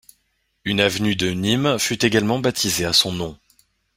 [0.65, 3.37] Une avenue de Nîmes fut également baptisée à son nom.